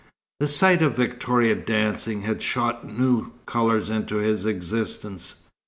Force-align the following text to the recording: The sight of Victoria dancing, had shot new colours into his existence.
The 0.39 0.47
sight 0.47 0.81
of 0.81 0.95
Victoria 0.95 1.53
dancing, 1.53 2.23
had 2.23 2.41
shot 2.41 2.91
new 2.91 3.33
colours 3.45 3.91
into 3.91 4.15
his 4.15 4.47
existence. 4.47 5.43